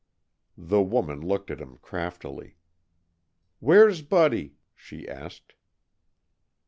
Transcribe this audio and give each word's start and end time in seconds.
The 0.57 0.81
woman 0.81 1.21
looked 1.21 1.51
at 1.51 1.61
him 1.61 1.77
craftily. 1.77 2.55
"Where's 3.59 4.01
Buddy?" 4.01 4.55
she 4.75 5.07
asked. 5.07 5.53